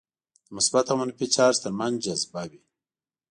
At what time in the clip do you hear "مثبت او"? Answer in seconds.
0.55-0.95